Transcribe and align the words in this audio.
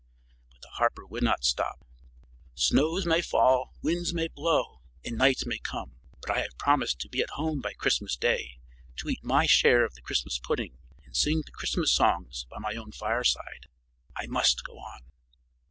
But 0.49 0.61
the 0.63 0.67
harper 0.69 1.05
would 1.05 1.21
not 1.21 1.43
stop. 1.45 1.85
"Snows 2.55 3.05
may 3.05 3.21
fall, 3.21 3.75
winds 3.83 4.15
may 4.15 4.29
blow, 4.29 4.81
and 5.05 5.15
night 5.15 5.43
may 5.45 5.59
come, 5.59 5.97
but 6.21 6.31
I 6.31 6.39
have 6.39 6.57
promised 6.57 6.97
to 7.01 7.07
be 7.07 7.21
at 7.21 7.29
home 7.37 7.61
by 7.61 7.73
Christmas 7.73 8.15
day 8.15 8.57
to 8.95 9.09
eat 9.09 9.23
my 9.23 9.45
share 9.45 9.85
of 9.85 9.93
the 9.93 10.01
Christmas 10.01 10.39
pudding 10.39 10.79
and 11.05 11.15
sing 11.15 11.43
the 11.45 11.51
Christmas 11.51 11.91
songs 11.93 12.47
by 12.49 12.57
my 12.57 12.73
own 12.73 12.91
fireside. 12.91 13.67
I 14.15 14.25
must 14.25 14.63
go 14.65 14.79
on." 14.79 15.01